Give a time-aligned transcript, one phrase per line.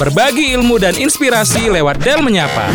[0.00, 2.72] Berbagi ilmu dan inspirasi lewat Del Menyapa.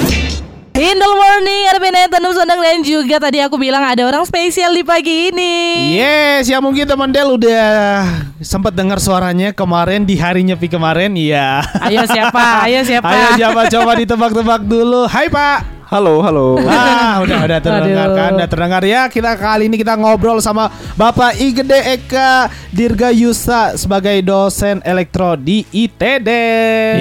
[0.77, 4.86] In the morning, ada Tenum Sondang dan juga tadi aku bilang ada orang spesial di
[4.86, 5.56] pagi ini.
[5.98, 8.05] Yes, ya mungkin teman Del udah
[8.38, 11.66] sempat dengar suaranya kemarin di hari nyepi kemarin, iya.
[11.82, 12.61] Ayo siapa?
[12.70, 13.09] Ayo siapa?
[13.09, 15.09] Ayo siapa coba ditebak-tebak dulu.
[15.09, 15.77] Hai Pak.
[15.88, 16.59] Halo, halo.
[16.67, 19.07] Ah, udah udah terdengar kan, udah terdengar ya.
[19.07, 20.67] Kita kali ini kita ngobrol sama
[20.99, 26.27] Bapak Igede Eka Dirga Yusa sebagai dosen elektro di ITD.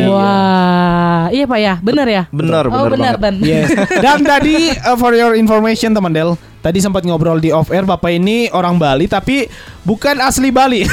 [0.07, 2.23] Wah, iya pak ya, bener ya?
[2.31, 3.23] Benar, Oh benar benar banget.
[3.27, 3.35] ban.
[3.43, 3.75] Yes.
[4.07, 8.15] Dan tadi uh, for your information teman Del, tadi sempat ngobrol di off air Bapak
[8.15, 9.51] ini orang Bali tapi
[9.83, 10.87] bukan asli Bali.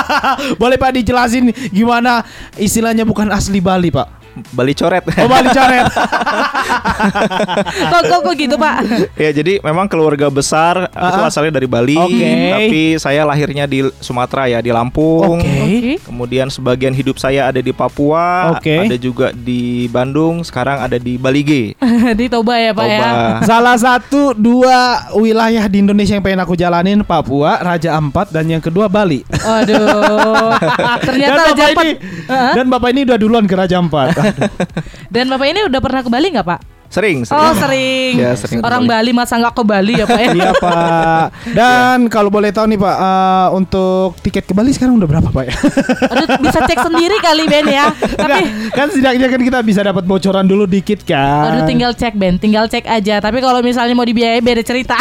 [0.60, 2.20] Boleh Pak dijelasin gimana
[2.60, 4.19] istilahnya bukan asli Bali, Pak?
[4.50, 5.02] Bali coret.
[5.16, 5.86] Oh, Bali coret.
[7.82, 8.76] kok, kok kok gitu pak?
[9.14, 11.26] ya, jadi memang keluarga besar itu Ah.
[11.26, 12.30] asalnya dari Bali, Oke.
[12.50, 15.38] tapi saya lahirnya di Sumatera ya, di Lampung.
[15.38, 15.48] Oke.
[15.50, 15.94] Oke.
[16.02, 18.86] Kemudian sebagian hidup saya ada di Papua, Oke.
[18.86, 21.52] ada juga di Bandung, sekarang ada di Bali G.
[22.20, 22.98] di Toba ya pak ya?
[22.98, 23.12] Toba.
[23.42, 24.78] Salah satu dua
[25.14, 29.22] wilayah di Indonesia yang pengen aku jalanin Papua, Raja Ampat dan yang kedua Bali.
[29.30, 30.54] Aduh,
[31.08, 31.84] ternyata dan Raja bapak Ampat.
[31.84, 31.92] ini
[32.26, 32.52] Hah?
[32.54, 34.19] dan bapak ini udah duluan ke Raja Ampat.
[35.14, 36.60] Dan bapak ini udah pernah ke Bali nggak pak?
[36.90, 37.38] Sering, sering.
[37.38, 38.12] Oh sering.
[38.18, 39.14] Ya, sering Orang Bali.
[39.14, 40.28] Bali masa nggak ke Bali ya pak ya?
[40.34, 41.24] Iya Pak.
[41.58, 45.44] Dan kalau boleh tahu nih Pak, eh, untuk tiket ke Bali sekarang udah berapa Pak
[45.46, 45.54] ya?
[46.10, 47.94] Aduh, bisa cek sendiri kali Ben ya.
[47.94, 51.54] Tapi Nggak, kan setidaknya kan kita bisa dapat bocoran dulu dikit kan.
[51.54, 53.22] Aduh tinggal cek Ben, tinggal cek aja.
[53.22, 54.98] Tapi kalau misalnya mau dibiayai beda cerita.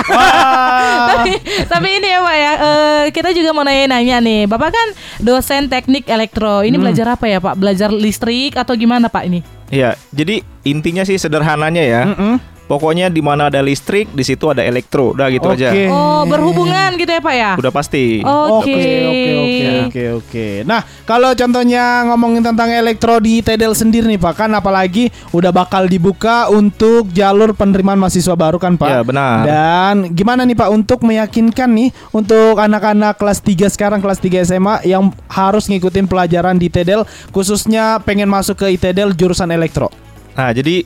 [1.09, 1.31] Tapi,
[1.65, 4.41] tapi ini ya Pak ya, eh, kita juga mau nanya-nanya nih.
[4.45, 4.87] Bapak kan
[5.17, 6.61] dosen teknik elektro.
[6.61, 6.69] Hmm.
[6.69, 7.57] Ini belajar apa ya Pak?
[7.57, 9.58] Belajar listrik atau gimana Pak ini?
[9.69, 12.01] Ya, jadi intinya sih sederhananya ya.
[12.09, 12.41] Mm-mm.
[12.69, 15.17] Pokoknya di mana ada listrik, di situ ada elektro.
[15.17, 15.73] Udah gitu aja.
[15.73, 15.89] Oke.
[15.89, 17.51] Oh berhubungan gitu ya Pak ya?
[17.57, 18.21] Udah pasti.
[18.21, 18.69] Oke.
[18.69, 18.93] Oke
[19.33, 20.47] oke oke oke.
[20.69, 25.89] Nah kalau contohnya ngomongin tentang elektro di Tedel sendiri nih Pak kan apalagi udah bakal
[25.89, 28.89] dibuka untuk jalur penerimaan mahasiswa baru kan Pak.
[28.93, 29.41] Ya, benar.
[29.49, 34.85] Dan gimana nih Pak untuk meyakinkan nih untuk anak-anak kelas 3 sekarang kelas 3 SMA
[34.85, 37.01] yang harus ngikutin pelajaran di Tedel
[37.33, 39.89] khususnya pengen masuk ke ITDL jurusan elektro.
[40.37, 40.85] Nah, jadi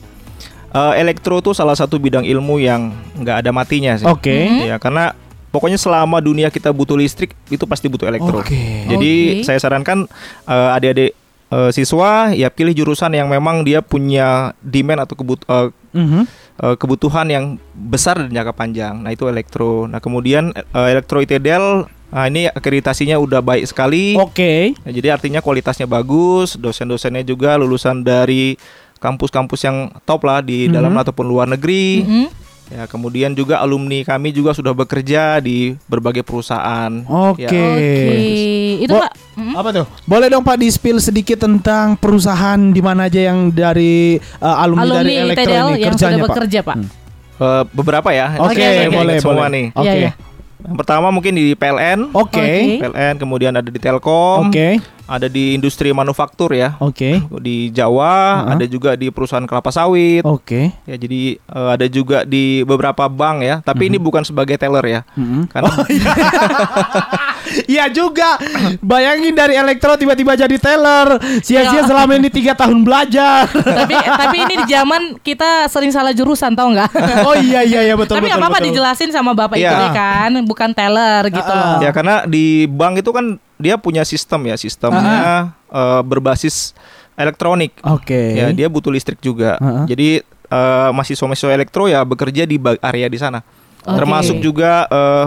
[0.74, 4.04] eh, elektro tuh salah satu bidang ilmu yang nggak ada matinya sih.
[4.04, 4.66] Oke.
[4.66, 5.14] Ya, karena
[5.48, 8.42] pokoknya selama dunia kita butuh listrik itu pasti butuh elektro.
[8.42, 8.84] Oke.
[8.84, 9.44] Jadi Oke.
[9.46, 10.10] saya sarankan
[10.44, 11.10] eh, adik-adik
[11.48, 16.22] eh, siswa ya pilih jurusan yang memang dia punya demand atau kebut eh, Mhm.
[16.58, 18.98] eh, kebutuhan yang besar dan jangka panjang.
[18.98, 19.86] Nah, itu elektro.
[19.86, 24.14] Nah, kemudian eh, elektro ITDL Nah, ini akreditasinya udah baik sekali.
[24.14, 24.70] Oke.
[24.86, 28.54] Nah, jadi artinya kualitasnya bagus, dosen-dosennya juga lulusan dari
[29.04, 32.00] kampus-kampus yang top lah di dalam ataupun luar negeri.
[32.00, 32.26] Mhm.
[32.64, 36.88] Ya, kemudian juga alumni kami juga sudah bekerja di berbagai perusahaan.
[37.04, 37.44] Oke.
[37.44, 37.52] Ya.
[37.52, 37.92] Oke.
[38.80, 39.12] Itu Bo- Pak.
[39.36, 39.52] Mhm.
[39.52, 39.86] Apa tuh?
[40.08, 45.00] Boleh dong Pak di-spill sedikit tentang perusahaan di mana aja yang dari uh, alumni, Alumni
[45.04, 46.28] dari elektro TDL ini yang kerjanya sudah Pak?
[46.32, 46.76] bekerja Pak.
[47.34, 48.26] Eh, beberapa ya.
[48.40, 49.50] Oke, Saya oke, boleh boleh, semua boleh.
[49.52, 49.66] nih.
[49.68, 49.84] Oke.
[49.84, 50.12] Iya, iya.
[50.64, 51.98] Yang pertama mungkin di PLN.
[52.16, 52.40] Oke.
[52.40, 52.80] Oke.
[52.80, 54.80] PLN kemudian ada di Telkom, Oke.
[55.06, 56.76] Ada di industri manufaktur ya.
[56.78, 57.20] Oke.
[57.38, 58.52] Di Jawa, Uh-huh.
[58.52, 60.22] ada juga di perusahaan kelapa sawit.
[60.22, 60.72] Oke.
[60.84, 65.00] Ya, jadi eh, ada juga di beberapa bank ya, tapi ini bukan sebagai teller ya.
[65.14, 65.48] Mhm.
[65.48, 65.70] Karena
[67.66, 68.40] Iya juga.
[68.80, 71.20] Bayangin dari elektro tiba-tiba jadi teller.
[71.38, 71.86] Sia-sia Iya.
[71.86, 73.46] selama ini tiga tahun belajar.
[73.46, 76.90] tapi tapi ini di zaman kita sering salah jurusan tau nggak?
[77.28, 78.30] oh iya iya iya betul tapi betul.
[78.30, 78.68] nggak apa-apa betul.
[78.70, 79.70] dijelasin sama bapak Iya.
[79.70, 81.78] itu kan, bukan teller gitu Ah, loh.
[81.80, 86.74] ya karena di bank itu kan dia punya sistem ya, sistemnya eh, berbasis
[87.14, 87.74] elektronik.
[87.86, 88.34] Oke.
[88.34, 89.58] Ya, dia butuh listrik juga.
[89.62, 89.86] Uh-uh.
[89.86, 93.40] Jadi eh, mahasiswa-mahasiswa elektro ya bekerja di area di sana.
[93.84, 93.96] Oke.
[94.00, 95.26] Termasuk juga eh,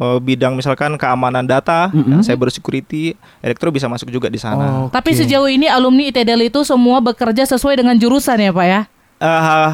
[0.00, 2.24] eh, bidang misalkan keamanan data, Mm-mm.
[2.24, 3.12] cyber security,
[3.44, 4.88] elektro bisa masuk juga di sana.
[4.88, 4.96] Oke.
[4.96, 8.80] Tapi sejauh ini alumni ITDL itu semua bekerja sesuai dengan jurusan ya pak ya?
[9.20, 9.72] Eh,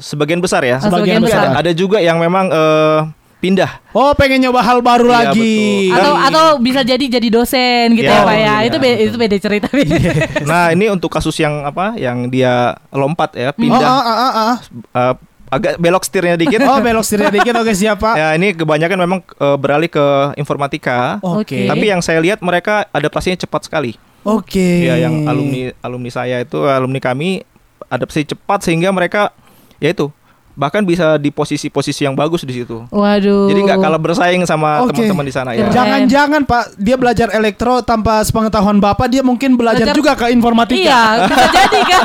[0.00, 0.80] sebagian besar ya.
[0.80, 1.44] Sebagian Tapi besar.
[1.52, 3.00] Ada, ada juga yang memang eh,
[3.40, 3.80] pindah.
[3.90, 5.56] Oh pengen nyoba hal baru Iya, lagi.
[5.88, 5.96] betul.
[5.96, 8.38] Atau Dan- atau bisa jadi jadi dosen gitu Ya, ya pak ya?
[8.38, 8.54] iya.
[8.68, 9.68] Itu be- itu beda cerita.
[10.50, 11.96] Nah, ini untuk kasus yang apa?
[11.96, 12.52] Yang dia
[12.90, 14.54] lompat ya, Oh, pindah ah, ah, ah, ah.
[14.94, 15.14] eh,
[15.50, 16.60] agak belok setirnya dikit.
[16.62, 18.14] Oh belok setirnya dikit oke siapa?
[18.14, 20.06] Ya, ini kebanyakan memang eh, beralih ke
[20.36, 21.18] informatika.
[21.20, 21.64] Oke.
[21.64, 23.96] Tapi yang saya lihat mereka adaptasinya cepat sekali.
[24.20, 24.84] Oke.
[24.84, 27.42] Ya, yang alumni alumni saya itu alumni kami
[27.88, 29.32] adaptasi cepat sehingga mereka
[29.78, 30.12] ya itu
[30.60, 32.84] bahkan bisa di posisi-posisi yang bagus di situ.
[32.86, 33.48] Waduh.
[33.48, 34.92] Jadi nggak kalah bersaing sama Oke.
[34.92, 35.64] teman-teman di sana ya.
[35.66, 40.76] Jangan-jangan Pak dia belajar elektro tanpa sepengetahuan Bapak dia mungkin belajar, Belajar- juga ke informatika.
[40.76, 42.02] Iya, bisa jadi kan.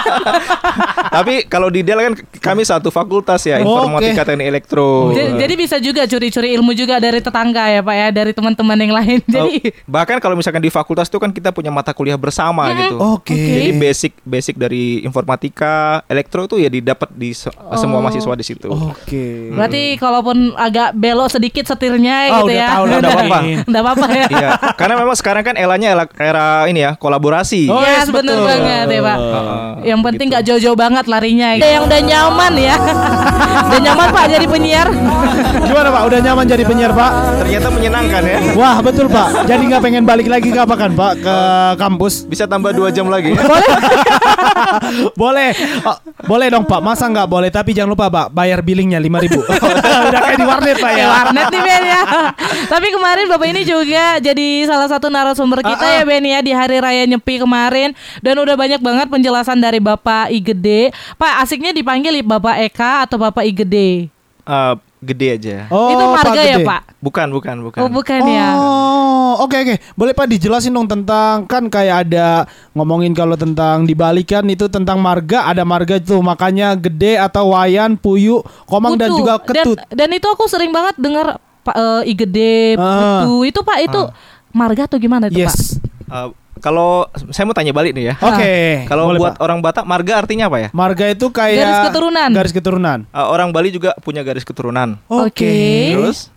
[1.16, 5.12] Tapi kalau di Dell kan kami satu fakultas ya, informatika teknik elektro.
[5.12, 8.94] J- Jadi bisa juga curi-curi ilmu juga dari tetangga ya Pak ya, dari teman-teman yang
[8.94, 9.19] lain.
[9.25, 12.96] Jadi Oh, bahkan kalau misalkan di fakultas itu kan kita punya mata kuliah bersama gitu.
[12.98, 13.36] Oke.
[13.36, 15.75] Jadi basic basic dari informatika,
[16.06, 18.69] elektro itu ya didapat di se- semua mahasiswa di situ.
[18.69, 19.50] Oke.
[19.50, 22.68] berarti kalaupun agak belok sedikit setirnya Ah, gitu udah ya.
[22.69, 23.39] tahu lah, Nggak apa-apa.
[23.65, 24.25] Nggak apa-apa ya.
[24.27, 27.68] Iya, karena memang sekarang kan eranya era, era ini ya, kolaborasi.
[27.68, 28.39] Oh, Yes, yes, betul.
[28.39, 29.18] banget ya Pak.
[29.18, 30.31] Heeh, Yang penting gitu.
[30.31, 31.47] nggak jauh-jauh banget larinya.
[31.51, 32.75] Ada yang udah nyaman ya.
[33.68, 34.88] udah nyaman Pak jadi penyiar.
[35.57, 36.01] Gimana Pak?
[36.06, 37.12] Udah nyaman jadi penyiar Pak?
[37.42, 38.38] Ternyata menyenangkan ya.
[38.53, 39.27] Wah betul Pak.
[39.45, 41.36] Jadi nggak pengen balik lagi kapan kan Pak ke
[41.77, 42.13] kampus?
[42.24, 43.33] Bisa tambah dua jam lagi.
[45.15, 45.50] boleh,
[45.83, 46.80] Oh, boleh dong Pak.
[46.80, 47.50] Masa nggak boleh?
[47.50, 49.39] Tapi jangan lupa Pak, bayar billingnya lima ribu.
[50.11, 51.05] Udah kayak di warnet Pak ya.
[51.07, 52.01] Warnet nih Ben ya.
[52.67, 56.83] Tapi kemarin Bapak ini juga jadi salah satu narasumber kita ya Ben ya di hari
[56.83, 60.91] raya Nyepi kemarin dan udah banyak banget penjelasan dari Bapak I Gede.
[61.15, 64.11] Pak asiknya dipanggil Bapak Eka atau Bapak I Gede?
[64.45, 65.57] Eh, gede aja.
[65.73, 66.67] Oh, Itu marga ya Gede.
[66.67, 66.81] Pak?
[67.01, 67.79] Bukan, bukan, bukan.
[67.81, 68.49] Oh bukan ya.
[69.35, 69.75] Oh, oke oke.
[69.93, 74.65] Boleh Pak dijelasin dong tentang kan kayak ada ngomongin kalau tentang di Bali kan itu
[74.65, 79.75] tentang marga, ada marga itu makanya gede atau wayan, puyu, komang dan juga ketut.
[79.91, 83.27] Dan, dan itu aku sering banget dengar Pak eh, I Gede, Ah.
[83.27, 83.43] Putu.
[83.43, 84.01] Itu Pak itu
[84.49, 85.43] marga atau gimana itu Pak?
[85.43, 85.75] yes.
[86.05, 88.15] Eh, kalau saya mau tanya balik nih ya.
[88.17, 88.87] Oke.
[88.87, 89.43] Kalau boleh, buat Pak.
[89.43, 90.69] orang Batak, marga artinya apa ya?
[90.71, 92.29] marga itu kayak Garis keturunan.
[92.31, 92.99] Garis keturunan.
[93.05, 94.95] Eh, orang Bali juga punya garis keturunan.
[95.11, 95.91] Oke.
[95.91, 96.31] Terus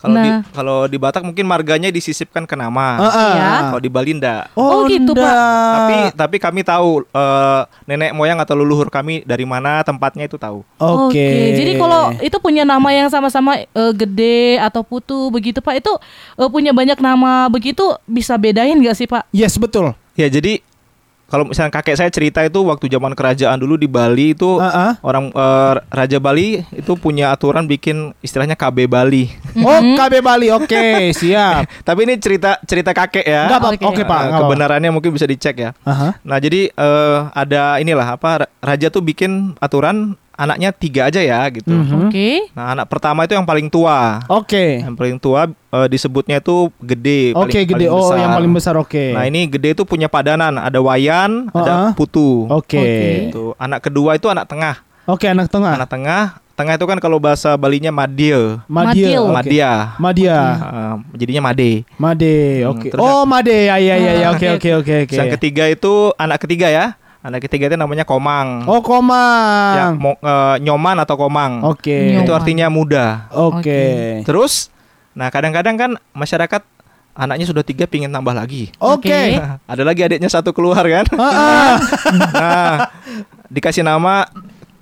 [0.00, 0.40] kalau di Nah.
[0.56, 2.96] kalau di Batak mungkin marganya disisipkan ke nama.
[2.96, 3.32] Ah, ah.
[3.36, 3.50] Iya.
[3.68, 4.48] Kalau di Bali enggak.
[4.56, 5.20] Oh, gitu, Pak.
[5.20, 5.36] ndak.
[5.76, 10.64] Tapi tapi kami tahu eh, nenek moyang atau leluhur kami dari mana tempatnya itu tahu.
[10.80, 11.52] Oke.
[11.60, 15.92] Jadi kalau itu punya nama yang sama-sama eh, gede atau putu begitu Pak, itu
[16.40, 19.28] eh, punya banyak nama begitu bisa bedain nggak sih Pak?
[19.36, 19.92] Yes, betul.
[20.16, 20.64] Ya jadi
[21.30, 24.92] kalau misalnya kakek saya cerita itu waktu zaman kerajaan dulu di Bali itu Ah, ah.
[25.00, 29.30] orang eh, Raja Bali itu punya aturan bikin istilahnya KB Bali.
[29.56, 30.50] Oh, KB Bali.
[30.50, 30.76] Oke,
[31.20, 31.70] siap.
[31.80, 33.46] Tapi ini cerita cerita kakek ya.
[33.46, 33.78] Enggak.
[33.78, 33.84] Oke.
[33.86, 34.20] Oke, Pak.
[34.20, 34.38] Apa-apa.
[34.42, 35.70] kebenarannya mungkin bisa dicek ya.
[35.82, 36.18] Aha.
[36.20, 41.44] Nah jadi eh, ada inilah apa ra- raja tuh bikin aturan anaknya tiga aja ya
[41.52, 41.68] gitu.
[41.68, 42.08] Mhm.
[42.08, 42.48] Oke.
[42.52, 44.24] Nah anak pertama itu yang paling tua.
[44.24, 44.80] Oke.
[44.80, 47.36] Yang paling tua eh, disebutnya itu gede.
[47.36, 47.84] Oke, paling- gede.
[47.84, 48.16] paling Oh, besar.
[48.16, 48.74] yang paling besar.
[48.74, 49.04] Oke.
[49.12, 50.56] Nah ini gede itu punya padanan.
[50.56, 51.60] Ada wayan, Uh-uh.
[51.60, 52.48] ada putu.
[52.48, 52.80] Oke.
[53.28, 53.52] Gitu.
[53.60, 54.80] Anak kedua itu anak tengah.
[55.04, 55.74] Oke, anak tengah.
[55.74, 56.22] Anak tengah,
[56.54, 58.62] tengah itu kan kalau bahasa Balinya madil.
[58.64, 59.00] Madil.
[59.02, 59.20] Madil.
[59.26, 59.34] Oke.
[59.34, 59.72] Madia.
[59.98, 60.38] Madia.
[60.56, 61.70] Eh, jadinya made.
[61.98, 62.36] Made.
[62.62, 62.88] Hmm, Oke.
[62.88, 63.50] terus Oh, Made.
[63.66, 64.26] Ya ya ya ya.
[64.30, 65.14] Oke oke, oke oke oke.
[65.18, 66.94] Yang ketiga itu anak ketiga ya.
[67.20, 68.64] Anak ketiga itu namanya komang.
[68.64, 69.92] Oh, Ya, Komang.
[69.94, 71.60] mo- eh, nyoman atau komang.
[71.62, 72.16] Oke.
[72.16, 72.24] Nyoman.
[72.24, 73.28] Itu artinya muda.
[73.28, 74.24] Oke.
[74.24, 74.72] Terus,
[75.12, 76.64] nah kadang-kadang kan masyarakat
[77.12, 78.72] anaknya sudah tiga pingin tambah lagi.
[78.80, 79.36] Oke.
[79.70, 81.04] Ada lagi adiknya satu keluar kan.
[81.12, 81.76] Ah, ah.
[82.40, 82.74] nah,
[83.52, 84.24] dikasih nama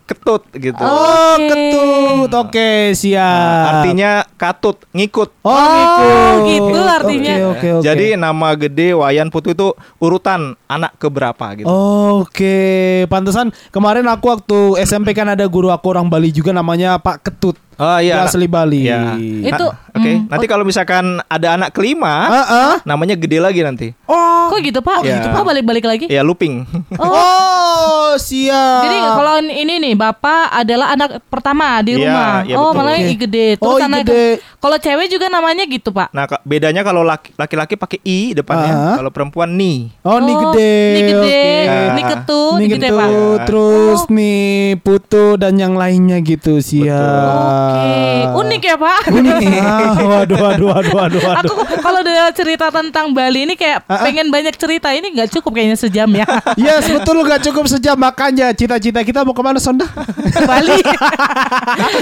[0.08, 0.80] ketut gitu.
[0.80, 1.46] Oh, Oke.
[1.46, 2.30] ketut.
[2.32, 3.20] Oke, siap.
[3.28, 4.10] Nah, artinya
[4.40, 5.28] katut, ngikut.
[5.44, 6.72] Oh, Oh, ngikut.
[6.72, 7.34] gitu artinya.
[7.36, 7.84] Oke, oke, oke.
[7.84, 9.68] Jadi nama gede Wayan Putu itu
[10.00, 11.68] urutan anak keberapa gitu.
[11.68, 12.24] Oh.
[12.24, 17.28] Oke, pantesan kemarin aku waktu SMP kan ada guru aku orang Bali juga namanya Pak
[17.28, 17.67] Ketut.
[17.78, 18.22] Oh iya.
[18.22, 18.84] asli Bali.
[18.84, 19.14] Iya.
[19.44, 20.30] Itu- Nah, Oke, hmm.
[20.30, 22.74] nanti kalau misalkan ada anak kelima, Ah, ah.
[22.84, 23.90] namanya gede lagi nanti.
[24.04, 24.46] Oh.
[24.46, 25.02] Kok gitu Pak?
[25.02, 25.18] Ya.
[25.18, 26.06] Gitu Pak balik-balik lagi?
[26.06, 26.62] Ya looping.
[27.02, 28.80] Oh, siap.
[28.84, 32.32] Jadi kalau ini nih Bapak adalah anak pertama di Iya, rumah.
[32.42, 32.78] iya, oh, betul.
[32.78, 33.04] malah Oke.
[33.04, 33.46] I gede.
[33.54, 34.26] Terus Oh, I anak gede.
[34.56, 36.08] Kalau cewek juga namanya gitu, Pak.
[36.10, 38.96] Nah, bedanya kalau laki- laki-laki pakai i depannya, Ah.
[38.96, 39.92] kalau perempuan ni.
[40.00, 40.76] Oh, nih gede.
[40.88, 41.92] Nih gede, Oke.
[41.92, 43.08] nih ketut Nih gitu ya, Pak.
[43.08, 44.10] ketut, terus Oh.
[44.10, 47.67] nih putu dan yang lainnya gitu siap.
[47.68, 48.00] Oke,
[48.38, 49.00] unik ya, Pak.
[49.58, 51.40] Ah, waduh, waduh, waduh, waduh, waduh.
[51.42, 54.02] Aku kalau udah cerita tentang Bali ini kayak Ah, ah.
[54.02, 56.24] pengen banyak cerita ini nggak cukup kayaknya sejam ya.
[56.58, 59.84] Yes, betul gak cukup sejam makanya cita-cita kita mau ke mana Sonda?
[60.48, 60.80] Bali.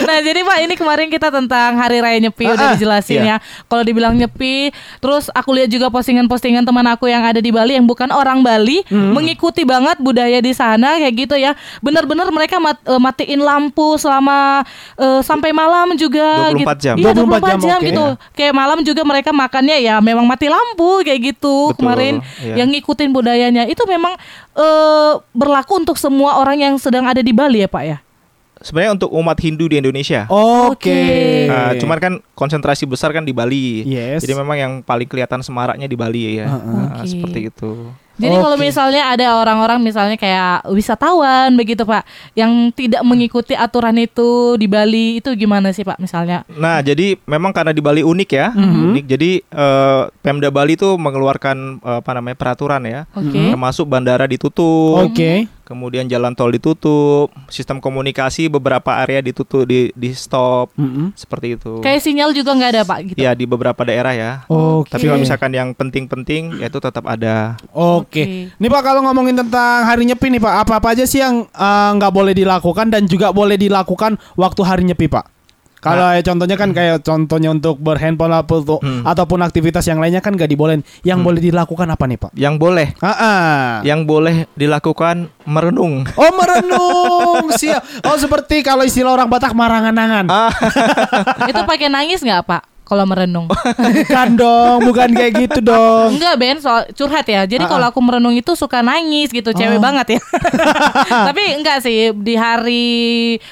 [0.03, 3.37] nah jadi Pak ini kemarin kita tentang Hari Raya Nyepi Ah, udah ah, dijelasin iya.
[3.39, 3.45] ya.
[3.67, 7.85] Kalau dibilang Nyepi, terus aku lihat juga postingan-postingan teman aku yang ada di Bali yang
[7.85, 9.13] bukan orang Bali Hmm.
[9.13, 11.53] mengikuti banget budaya di sana kayak gitu ya.
[11.81, 14.63] Benar-benar mereka mat- eh, matiin lampu selama
[14.95, 16.73] eh, sampai malam juga 24 gitu.
[16.85, 16.95] jam.
[17.01, 18.05] Iya 24 24 jam, jam, gitu.
[18.37, 22.61] Kayak malam juga mereka makannya ya memang mati lampu kayak gitu Betul, kemarin iya.
[22.61, 23.65] yang ngikutin budayanya.
[23.65, 24.15] Itu memang
[24.53, 27.99] eh, berlaku untuk semua orang yang sedang ada di Bali ya, Pak ya.
[28.57, 30.25] Sebenarnya untuk umat Hindu di Indonesia.
[30.33, 31.45] Oke.
[31.45, 33.85] Nah, cuman kan konsentrasi besar kan di Bali.
[33.85, 34.25] Yes.
[34.25, 36.49] Jadi memang yang paling kelihatan semaraknya di Bali ya.
[36.49, 36.73] Heeh.
[36.73, 37.09] Nah, Oke.
[37.09, 37.93] seperti itu.
[38.17, 38.65] Jadi kalau Oke.
[38.65, 45.21] misalnya ada orang-orang misalnya kayak wisatawan begitu Pak yang tidak mengikuti aturan itu di Bali
[45.21, 46.41] itu gimana sih Pak misalnya?
[46.49, 48.83] Nah, jadi memang karena di Bali unik ya, Mhm.
[48.93, 49.05] unik.
[49.05, 53.53] Jadi eh, Pemda Bali tuh mengeluarkan eh, apa namanya peraturan ya, Oke.
[53.53, 55.45] termasuk bandara ditutup, Oke.
[55.67, 61.13] Kemudian jalan tol ditutup, sistem komunikasi beberapa area ditutup di di stop Mm-mm.
[61.19, 61.83] seperti itu.
[61.83, 63.19] Kayak sinyal juga nggak ada Pak gitu.
[63.19, 64.33] Ya di beberapa daerah ya.
[64.47, 64.95] Oke.
[64.95, 67.59] Tapi kalau misalkan yang penting-penting ya itu tetap ada.
[67.75, 68.07] Oke.
[68.07, 68.25] Oke.
[68.57, 72.13] Nih Pak kalau ngomongin tentang hari nyepi nih Pak, apa-apa aja sih yang eh, nggak
[72.15, 75.36] boleh dilakukan dan juga boleh dilakukan waktu hari nyepi Pak?
[75.77, 79.05] Kalau ya contohnya kan kayak contohnya untuk berhandphone apa tuh, Hmm.
[79.05, 80.83] ataupun aktivitas yang lainnya kan nggak dibolehin.
[81.01, 82.31] Yang boleh dilakukan apa nih Pak?
[82.35, 83.61] Yang boleh, Ah, ah.
[83.83, 86.03] yang boleh dilakukan merenung.
[86.15, 87.81] Oh merenung siap.
[88.03, 90.27] Oh seperti kalau istilah orang Batak marangan-angan.
[90.27, 90.51] Ah,
[91.47, 93.51] itu pakai nangis nggak Pak kalau merenung?
[93.99, 96.15] Bukan dong, bukan kayak gitu dong.
[96.15, 97.43] Enggak Ben, soal curhat ya.
[97.43, 99.83] Jadi kalau aku merenung itu suka nangis gitu, cewek Oh.
[99.83, 100.21] banget ya.
[101.29, 102.87] Tapi enggak sih di hari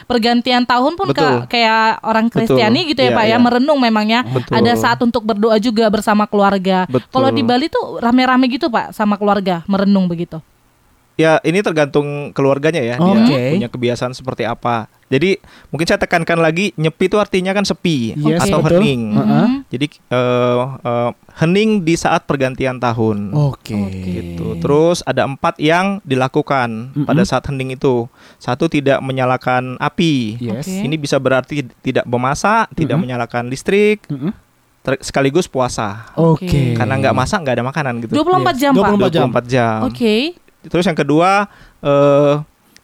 [0.05, 1.43] pergantian tahun pun Betul.
[1.43, 2.27] ka- kayak orang.
[2.27, 3.37] Kristiani gitu ya Iya, Pak ya, iya.
[3.39, 4.21] merenung memangnya.
[4.25, 4.55] Betul.
[4.55, 6.87] Ada saat untuk berdoa juga bersama keluarga.
[7.09, 10.39] Kalau di Bali tuh rame-rame gitu Pak sama keluarga, merenung begitu.
[11.15, 12.97] ya ini tergantung keluarganya ya.
[12.99, 13.23] Oke.
[13.25, 14.91] Dia punya kebiasaan seperti apa.
[15.15, 15.39] Jadi
[15.71, 18.83] mungkin saya tekankan lagi nyepi itu artinya kan sepi Yes, atau betul.
[18.83, 19.03] hening.
[19.15, 19.49] Heeh.
[19.69, 23.31] Jadi eh, eh, hening di saat pergantian tahun.
[23.31, 23.79] Oke.
[24.03, 24.59] gitu.
[24.59, 27.07] Terus ada empat yang dilakukan Mm-mm.
[27.07, 28.11] pada saat hening itu.
[28.37, 30.37] Satu tidak menyalakan api.
[30.37, 30.67] Yes.
[30.67, 30.83] Oke.
[30.83, 33.07] Ini bisa berarti tidak memasak, tidak Mm-mm.
[33.07, 34.35] menyalakan listrik, Mm-mm.
[34.81, 36.11] ter- sekaligus puasa.
[36.15, 36.75] Oke.
[36.75, 38.13] Karena nggak masak nggak ada makanan gitu.
[38.15, 38.59] 24 Yes.
[38.59, 38.89] jam Pak.
[38.91, 39.29] 24 jam.
[39.31, 39.79] 24 jam.
[39.85, 40.17] Oke.
[40.65, 41.45] Terus yang kedua
[41.81, 42.35] eh,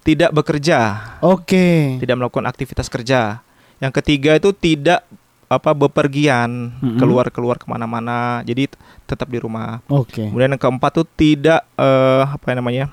[0.01, 0.79] tidak bekerja,
[1.21, 1.99] Oke.
[1.99, 3.45] tidak melakukan aktivitas kerja.
[3.79, 5.05] Yang ketiga itu tidak
[5.47, 6.97] apa bepergian Mm-mm.
[6.97, 8.71] keluar-keluar ke mana-mana, jadi
[9.05, 9.83] tetap di rumah.
[9.87, 10.31] Oke.
[10.31, 12.89] Kemudian yang keempat tuh tidak eh, apa namanya?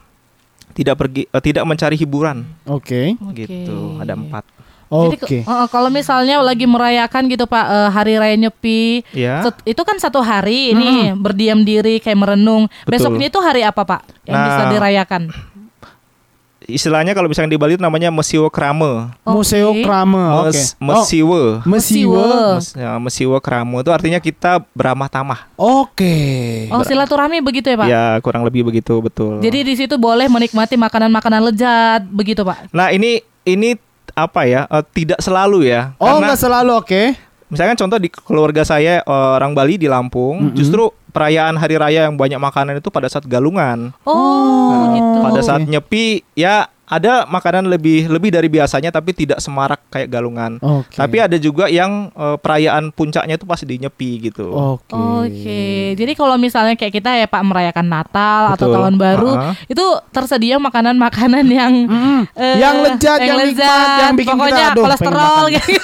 [0.74, 3.14] Tidak pergi eh, tidak mencari hiburan Oke.
[3.20, 3.46] Oke.
[3.46, 3.98] gitu.
[3.98, 4.44] Ada empat.
[4.88, 5.20] Oke.
[5.20, 9.44] ke- eh, kalau misalnya lagi merayakan gitu Pak eh, hari raya Nyepi, Ya.
[9.44, 12.66] set- itu kan satu hari ini berdiam diri kayak merenung.
[12.84, 12.90] Betul.
[12.90, 14.46] Besoknya itu hari apa Pak yang Nah.
[14.48, 15.24] bisa dirayakan?
[16.68, 19.16] Istilahnya kalau misalnya di Bali itu namanya Mesiwo Krame.
[19.24, 19.88] Museo Oke.
[19.88, 20.20] Krame.
[20.44, 20.52] Oke.
[20.52, 21.64] Mes, mesiwe.
[21.64, 22.28] Oh, Mesiwe.
[22.60, 25.48] Mes- ya, Mesiwo Krame itu artinya kita beramah tamah.
[25.56, 26.68] Oke.
[26.68, 27.88] Oh silaturahmi begitu ya Pak?
[27.88, 29.40] Ya, kurang lebih begitu betul.
[29.40, 32.68] Jadi di situ boleh menikmati makanan-makanan lezat begitu Pak?
[32.76, 33.80] Nah, ini ini
[34.12, 34.68] apa ya?
[34.68, 35.96] eh, tidak selalu ya.
[36.04, 37.27] Oh, nggak selalu oke.
[37.48, 40.56] Misalkan contoh di keluarga saya eh, orang Bali di Lampung, Mm-mm.
[40.56, 43.96] justru perayaan hari raya yang banyak makanan itu pada saat galungan.
[44.06, 45.18] Oh, Nah, gitu.
[45.24, 50.56] Pada saat nyepi ya ada makanan lebih lebih dari biasanya tapi tidak semarak kayak galungan.
[50.58, 50.96] Oke.
[50.96, 54.48] Tapi ada juga yang eh, perayaan puncaknya itu pas di nyepi gitu.
[54.48, 54.96] Oke.
[54.96, 55.62] Oke,
[55.94, 58.74] jadi kalau misalnya kayak kita ya Pak merayakan Natal atau Betul.
[58.80, 59.54] tahun baru, Ah.
[59.64, 61.74] itu tersedia makanan-makanan yang
[62.34, 65.70] eh, Yang lezat, yang nikmat, yang bikin kita, pokoknya aduh, kolesterol gitu.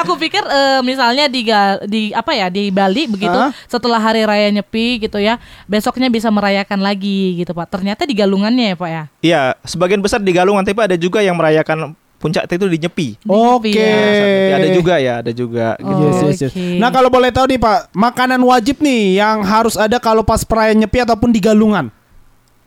[0.00, 3.50] Aku pikir eh, misalnya di Ga- di apa ya di Bali begitu Ah.
[3.66, 5.36] setelah hari raya Nyepi gitu ya,
[5.66, 7.66] besoknya bisa merayakan lagi gitu Pak.
[7.70, 8.99] Ternyata di galungannya ya Pak ya.
[9.22, 13.08] Iya, sebagian besar di galungan tapi ada juga yang merayakan puncak itu di nyepi.
[13.16, 13.72] Di Oke.
[13.72, 13.96] Nyepi ya.
[14.52, 16.04] Nah, ada juga ya, ada juga gitu.
[16.04, 16.52] Yes, yes, yes.
[16.52, 16.76] Oke.
[16.76, 20.84] Nah kalau boleh tahu nih Pak, makanan wajib nih yang harus ada kalau pas perayaan
[20.84, 21.88] nyepi ataupun di galungan.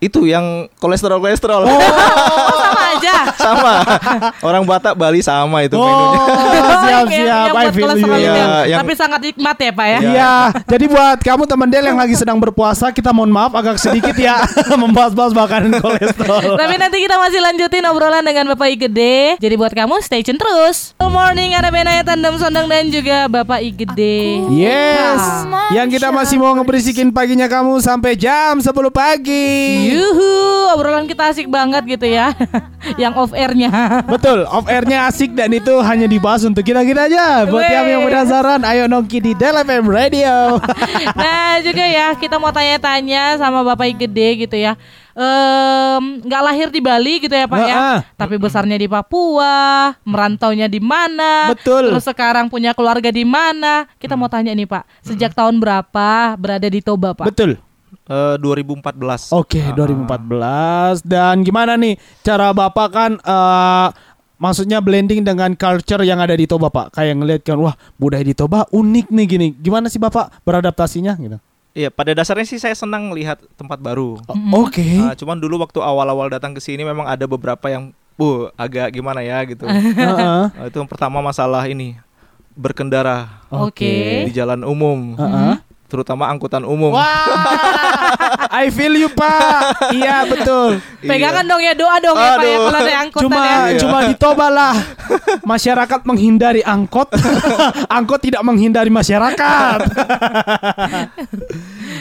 [0.01, 1.63] Itu yang kolesterol-kolesterol.
[1.63, 1.79] Oh,
[2.59, 3.15] sama aja.
[3.45, 3.73] sama.
[4.39, 6.61] Orang Batak Bali sama itu Oh, menunya.
[6.79, 7.45] siap Oke, siap.
[7.45, 8.07] yang I feel you.
[8.13, 8.33] Ya,
[8.65, 9.99] yang- Tapi sangat nikmat ya Pak ya.
[9.99, 10.33] Iya,
[10.65, 14.39] jadi buat kamu teman Del yang lagi sedang berpuasa, kita mohon maaf agak sedikit ya
[14.81, 16.55] membahas-bahas makanan kolesterol.
[16.55, 19.17] Tapi nanti kita masih lanjutin obrolan dengan Bapak I Gede.
[19.37, 20.93] Jadi buat kamu stay tune terus.
[20.95, 24.39] Good morning ada Benaya Tandem Sondang dan juga Bapak I Gede.
[24.53, 25.21] Yes,
[25.71, 29.89] yang kita masih mau ngeberisikin paginya kamu sampai jam 10 pagi.
[29.89, 30.31] Yuhu,
[30.71, 32.31] obrolan kita asik banget gitu ya.
[32.97, 33.69] Yang off airnya.
[34.13, 37.47] Betul, off airnya asik dan itu hanya dibahas untuk kita-kita aja.
[37.47, 40.61] Buat kamu yang penasaran, ayo nongki di Del FM Radio.
[41.19, 44.75] nah juga ya kita mau tanya-tanya sama Bapak I Gede gitu ya.
[46.25, 47.97] Nggak lahir di Bali gitu ya Pak ya, Heeh.
[48.17, 51.93] tapi besarnya di Papua, merantaunya di mana, Betul.
[51.93, 53.85] terus sekarang punya keluarga di mana.
[54.01, 57.29] Kita mau tanya nih Pak, sejak tahun berapa berada di Toba Pak?
[57.29, 57.61] Betul.
[58.03, 59.31] Eh, 2014.
[59.31, 63.87] Oke, 2014 dan gimana nih cara Bapak kan eh
[64.35, 66.99] maksudnya blending dengan culture yang ada di Toba, Pak.
[66.99, 69.47] Kayak ngeliat kan wah, budaya di Toba unik nih gini.
[69.55, 71.39] Gimana sih Bapak beradaptasinya gitu?
[71.73, 74.21] Iya, pada dasarnya sih saya senang lihat tempat baru.
[74.29, 74.83] O- Oke.
[75.01, 79.25] Ah, cuman dulu waktu awal-awal datang ke sini memang ada beberapa yang bu agak gimana
[79.25, 79.65] ya gitu.
[79.97, 81.97] Ah, itu yang pertama masalah ini
[82.53, 84.29] berkendara Oke.
[84.29, 85.17] di jalan umum.
[85.17, 85.62] Heeh.
[85.93, 86.89] Terutama angkutan umum.
[86.97, 87.29] Wah,
[88.65, 89.93] I feel you Pak.
[89.93, 90.81] Iya betul.
[91.05, 92.65] Pegangan dong ya doa dong ya Pak ya Aduh.
[92.65, 93.53] kalau ada angkutan Cuma ya.
[93.69, 93.77] Iya.
[93.77, 94.73] cuma ditobalah.
[95.45, 97.13] Masyarakat menghindari angkot,
[98.01, 99.79] angkot tidak menghindari masyarakat.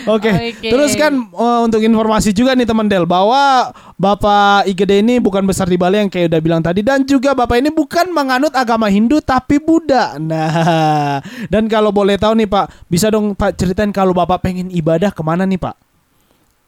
[0.04, 5.46] Oke, terus kan eh, untuk informasi juga nih teman Del bahwa Bapak IGD ini bukan
[5.46, 8.90] besar di Bali yang kayak udah bilang tadi dan juga Bapak ini bukan menganut agama
[8.90, 10.18] Hindu tapi Buddha.
[10.18, 15.14] Nah, dan kalau boleh tahu nih Pak, bisa dong Pak ceritain kalau Bapak pengen ibadah
[15.14, 15.74] ke mana nih Pak?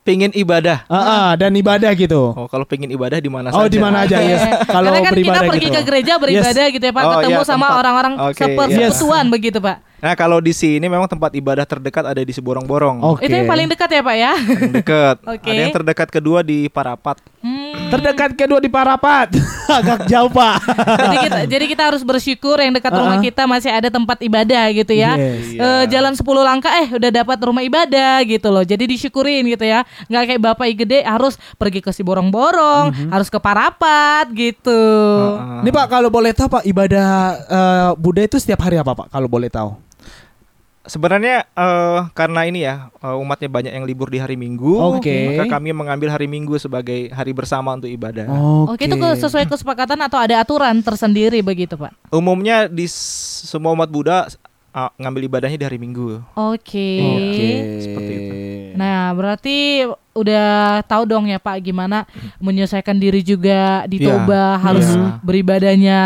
[0.05, 0.85] Pengen ibadah.
[0.85, 2.37] Ah, ah, dan ibadah gitu.
[2.37, 3.73] Oh, kalau pengen ibadah di mana Oh, saja?
[3.73, 4.61] di mana aja ya?
[4.69, 5.77] Kalau Karena kan kita beribadah pergi gitu.
[5.81, 9.77] ke gereja beribadah gitu ya Pak, Oh, ketemu iya, sama orang-orang Oke, sepersekutuan begitu Pak.
[10.05, 13.01] Nah, kalau di sini memang tempat ibadah terdekat ada di Seborong-borong.
[13.17, 13.25] Oke.
[13.25, 14.33] Itu yang paling dekat ya Pak ya.
[14.37, 15.17] Yang dekat.
[15.33, 15.49] Oke.
[15.49, 17.25] Ada yang terdekat kedua di Parapat.
[17.41, 17.89] Hmm.
[17.89, 19.33] Terdekat kedua di Parapat.
[19.81, 20.61] Agak jauh, Pak.
[20.77, 23.25] jadi kita jadi kita harus bersyukur yang dekat rumah Uh-uh.
[23.25, 25.17] kita masih ada tempat ibadah gitu ya.
[25.17, 25.57] Yes.
[25.57, 28.61] Eh, jalan 10 langkah eh udah dapat rumah ibadah gitu loh.
[28.61, 29.89] Jadi disyukurin gitu ya.
[30.05, 33.09] nggak kayak Bapak gede harus pergi ke si borong-borong, Mhm.
[33.09, 34.69] harus ke Parapat gitu.
[35.41, 35.65] Heeh.
[35.65, 37.09] Ini Pak kalau boleh tahu Pak ibadah
[37.41, 39.81] eh, Buddha itu setiap hari apa Pak kalau boleh tahu?
[40.85, 45.33] Sebenarnya eh, karena ini ya eh, umatnya banyak yang libur di hari Minggu, Oke.
[45.33, 48.29] maka kami mengambil hari Minggu sebagai hari bersama untuk ibadah.
[48.69, 52.13] Oke itu ke- sesuai kesepakatan atau ada aturan tersendiri begitu Pak?
[52.13, 54.29] Umumnya di semua umat Buddha
[54.75, 56.21] ah, ngambil ibadahnya di hari Minggu.
[56.37, 56.91] Oke.
[57.01, 57.51] Oke.
[57.81, 58.24] Seperti itu.
[58.75, 62.07] Nah, berarti udah tahu dong ya Pak gimana
[62.39, 65.19] menyesuaikan diri juga di Iya, Toba harus iya.
[65.21, 66.01] beribadahnya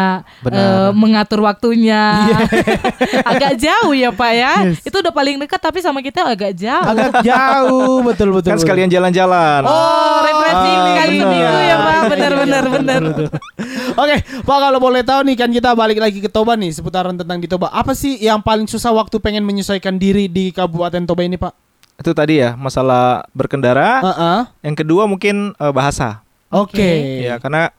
[0.48, 2.24] eh, mengatur waktunya.
[3.32, 4.52] agak jauh ya Pak ya.
[4.68, 4.80] Yes.
[4.84, 6.88] Itu udah paling dekat tapi sama kita agak jauh.
[6.88, 8.48] Agak jauh betul betul.
[8.48, 8.64] Kan betul.
[8.64, 9.62] sekalian jalan-jalan.
[9.64, 11.24] Oh, refreshing Ah, kali benar.
[11.24, 11.92] seminggu ya Pak.
[11.98, 13.28] Iya, Benar iya, iya.
[14.02, 17.36] Oke, Pak kalau boleh tahu nih kan kita balik lagi ke Toba nih seputaran tentang
[17.36, 17.68] di Toba.
[17.68, 21.67] Apa sih yang paling susah waktu pengen menyesuaikan diri di Kabupaten Toba ini, Pak?
[21.98, 23.98] Itu tadi ya masalah berkendara.
[24.00, 24.40] Heeh.
[24.64, 26.22] Yang kedua mungkin eh, bahasa.
[26.48, 27.20] Oke.
[27.20, 27.74] Ya karena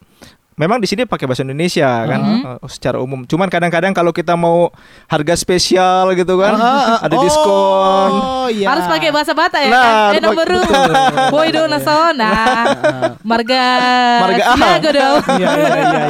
[0.54, 2.40] memang di sini pakai bahasa Indonesia kan Mhm.
[2.44, 3.24] eh, secara umum.
[3.24, 4.68] Cuman kadang-kadang kalau kita mau
[5.06, 6.98] harga spesial gitu kan, Ah, ah, ah.
[7.00, 8.10] ada Oh, diskon.
[8.52, 8.66] iya.
[8.68, 10.12] Harus pakai bahasa Bata ya Nah, kan?
[10.12, 12.30] Eh nomor pakai- Boy do nasona.
[13.22, 13.62] Marga
[14.20, 14.54] Marga A.
[14.54, 15.16] Siaga dong.
[15.32, 15.48] Iya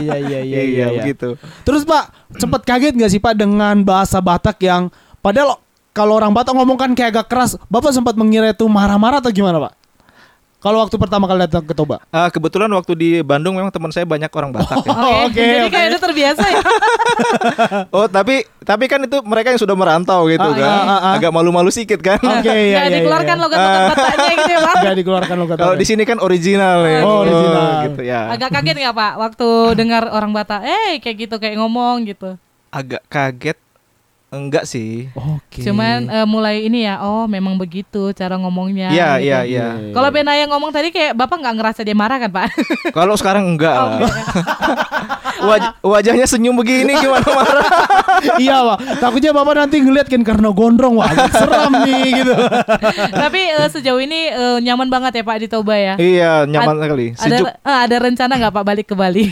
[0.02, 1.38] iya iya iya iya begitu.
[1.62, 2.04] Terus Pak,
[2.36, 6.90] sempat kaget nggak sih Pak dengan bahasa Batak yang padahal kalau orang Batak ngomong kan
[6.94, 7.58] kayak agak keras.
[7.66, 9.72] Bapak sempat mengira itu marah-marah atau gimana Pak?
[10.60, 12.04] Kalau waktu pertama kali datang ke Toba.
[12.12, 14.92] Ah, kebetulan waktu di Bandung memang teman saya banyak orang Batak ya.
[15.24, 15.72] Oke, Oke, jadi oke.
[15.72, 16.62] kayak udah terbiasa ya.
[17.96, 20.68] Oh, tapi tapi kan itu mereka yang sudah merantau gitu Ah, kan.
[20.68, 21.12] ah, ah, ah.
[21.16, 22.20] Agak malu-malu sedikit kan.
[22.20, 22.96] Oke, iya Nggak iya.
[23.00, 23.42] dikeluarkan iya.
[23.42, 24.74] logat-logat Bataknya gitu ya, Pak.
[24.76, 25.56] Nggak dikeluarkan logat.
[25.56, 27.00] Kalau di sini kan original ya.
[27.08, 27.68] Oh, original.
[27.88, 28.20] gitu ya.
[28.28, 29.48] Agak kaget nggak Pak waktu
[29.80, 32.36] dengar orang Batak, eh kayak gitu kayak ngomong gitu.
[32.68, 33.56] Agak kaget
[34.30, 35.10] enggak sih.
[35.12, 35.60] Oke.
[35.60, 38.88] Cuman eh, mulai ini ya, oh memang begitu cara ngomongnya.
[38.88, 39.26] Iya, gitu.
[39.26, 39.66] iya, iya.
[39.90, 42.46] Kalau Benaya ngomong tadi kayak Bapak nggak ngerasa dia marah kan Pak?
[42.96, 44.06] Kalau sekarang enggak Oh, lah.
[45.40, 47.64] Waj- wajahnya senyum begini gimana marah?
[48.44, 48.78] iya Pak.
[48.98, 52.34] Takutnya Bapak nanti ngeliat kan karena gondrong wah agak seram nih gitu.
[53.10, 55.94] Tapi eh, sejauh ini eh, nyaman banget ya Pak di Toba ya.
[55.96, 57.06] iya, nyaman Ad- sekali.
[57.16, 59.26] Ada eh, ada rencana nggak Pak balik ke Bali?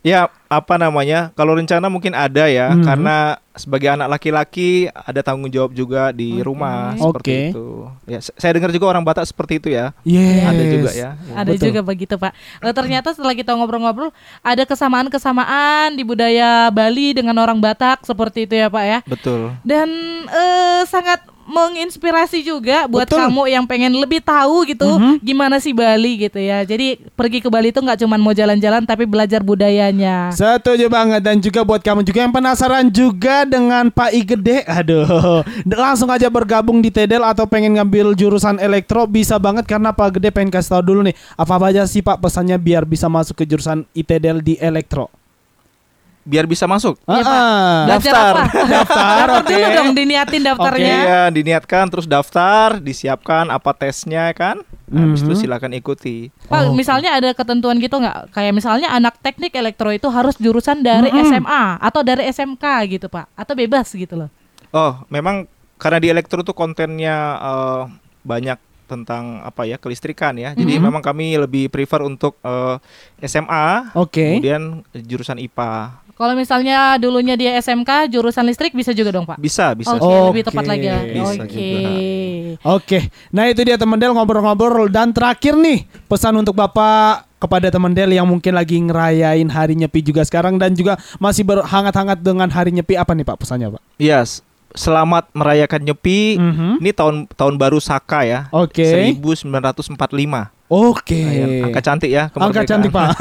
[0.00, 1.28] Ya, apa namanya?
[1.36, 2.88] Kalau rencana mungkin ada ya, Mhm.
[2.88, 6.48] karena sebagai anak laki-laki ada tanggung jawab juga di Oke.
[6.48, 7.44] rumah seperti Oke.
[7.52, 7.66] itu.
[8.08, 9.92] Ya, saya dengar juga orang Batak seperti itu ya.
[10.00, 10.48] Yes.
[10.48, 11.10] Ada juga ya.
[11.36, 11.66] Ada Betul.
[11.68, 12.32] juga begitu Pak.
[12.64, 14.08] Eh, ternyata setelah kita ngobrol-ngobrol
[14.40, 18.98] ada kesamaan-kesamaan di budaya Bali dengan orang Batak seperti itu ya Pak ya.
[19.04, 19.52] Betul.
[19.60, 19.88] Dan
[20.24, 23.26] eh, sangat menginspirasi juga buat Betul.
[23.26, 25.18] kamu yang pengen lebih tahu gitu Mhm.
[25.18, 26.62] gimana sih Bali gitu ya.
[26.62, 30.30] Jadi pergi ke Bali itu nggak cuma mau jalan-jalan tapi belajar budayanya.
[30.30, 35.42] Setuju banget dan juga buat kamu juga yang penasaran juga dengan Pak I Gede, aduh,
[35.66, 40.30] langsung aja bergabung di Tedel atau pengen ngambil jurusan elektro bisa banget karena Pak Gede
[40.30, 43.82] pengen kasih tahu dulu nih apa aja sih Pak pesannya biar bisa masuk ke jurusan
[43.90, 45.10] ITDL di elektro.
[46.20, 47.00] Biar bisa masuk.
[47.02, 47.32] Iya, Pak.
[47.32, 48.34] Ah, Daftar.
[48.36, 48.44] apa?
[48.76, 49.74] Daftar, Daftar dulu oke.
[49.74, 50.84] dong diniatin daftarnya.
[51.00, 54.60] Iya, diniatkan terus daftar, disiapkan apa tesnya kan.
[54.86, 55.40] Habis itu Mhm.
[55.40, 56.28] silakan ikuti.
[56.44, 56.74] Pak, Oke.
[56.74, 58.30] misalnya ada ketentuan gitu nggak?
[58.30, 61.30] Kayak misalnya anak teknik elektro itu harus jurusan dari Mm-mm.
[61.30, 63.30] SMA atau dari SMK gitu, Pak?
[63.32, 64.28] Atau bebas gitu loh?
[64.70, 65.46] Oh, memang
[65.78, 67.82] karena di elektro tuh kontennya eh,
[68.20, 70.50] banyak tentang apa ya kelistrikan ya.
[70.52, 70.82] Jadi Mhm.
[70.82, 72.76] memang kami lebih prefer untuk eh,
[73.22, 74.42] SMA, Oke.
[74.42, 76.02] kemudian jurusan IPA.
[76.20, 79.40] Kalau misalnya dulunya dia SMK jurusan listrik bisa juga dong, Pak?
[79.40, 79.96] Bisa, bisa.
[79.96, 80.28] Oke, Oke.
[80.28, 80.84] lebih tepat lagi.
[80.84, 81.00] ya.
[81.00, 81.70] Bisa Oke.
[82.60, 82.98] Oke,
[83.32, 88.12] nah itu dia teman Del ngobrol-ngobrol dan terakhir nih pesan untuk Bapak kepada teman Del
[88.12, 93.00] yang mungkin lagi ngerayain hari Nyepi juga sekarang dan juga masih berhangat-hangat dengan hari Nyepi
[93.00, 93.82] apa nih Pak pesannya Pak?
[93.96, 94.44] Yes.
[94.70, 96.38] selamat merayakan Nyepi.
[96.38, 96.78] Mhm.
[96.78, 98.46] Ini tahun tahun baru Saka ya.
[98.54, 98.86] Oke.
[98.86, 100.59] 1945.
[100.70, 101.18] Oke.
[101.18, 101.66] Lumayan.
[101.66, 102.30] Angka cantik ya.
[102.30, 103.18] Angka cantik Pak.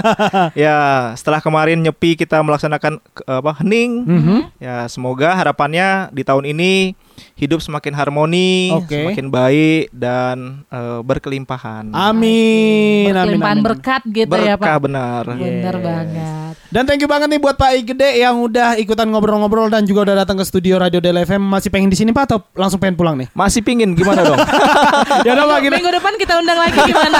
[0.64, 0.76] ya,
[1.12, 4.08] setelah kemarin Nyepi kita melaksanakan apa hening.
[4.08, 4.38] Mhm.
[4.56, 6.96] Ya, semoga harapannya di tahun ini
[7.34, 9.12] hidup semakin harmoni, Oke.
[9.12, 11.90] semakin baik dan eh, berkelimpahan.
[11.90, 13.10] Amin.
[13.10, 13.12] Amin.
[13.12, 13.66] Berkelimpahan amin.
[13.66, 14.82] berkat gitu ya Berkah Pak.
[14.82, 15.24] benar.
[15.30, 15.84] Bener Yes.
[15.84, 16.54] banget.
[16.66, 20.26] Dan thank you banget nih buat Pak Igede yang udah ikutan ngobrol-ngobrol dan juga udah
[20.26, 21.38] datang ke studio Radio Del FM.
[21.38, 23.30] Masih pengen di sini Pak atau langsung pengen pulang nih?
[23.32, 24.36] Masih pingin gimana dong?
[25.26, 27.18] ya udah Pak, Minggu depan kita undang lagi gimana?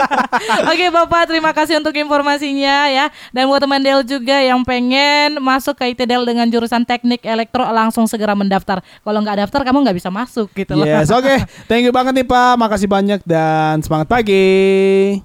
[0.74, 3.06] Oke Bapak, terima kasih untuk informasinya ya.
[3.30, 8.10] Dan buat teman Del juga yang pengen masuk ke ITDL dengan jurusan teknik elektro langsung
[8.10, 8.82] segera mendaftar.
[8.82, 10.86] Kalau nggak daftar kamu nggak bisa masuk gitu loh.
[10.86, 11.34] Yes, oke.
[11.70, 12.58] Thank you banget nih Pak.
[12.58, 15.20] Makasih banyak dan semangat pagi.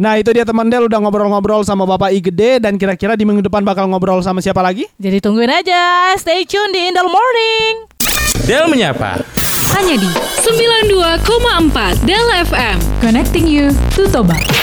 [0.00, 3.62] Nah itu dia teman Del udah ngobrol-ngobrol sama Bapak Igede dan kira-kira di minggu depan
[3.62, 4.88] bakal ngobrol sama siapa lagi?
[4.96, 6.10] Jadi tungguin aja.
[6.16, 7.86] Stay tune di Indel Morning.
[8.48, 9.22] Del menyapa.
[9.78, 10.10] Hanya di
[10.42, 12.76] 92,4 Del FM.
[12.98, 14.61] Connecting you to Toba.